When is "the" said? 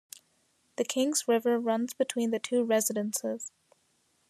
0.77-0.83, 2.31-2.39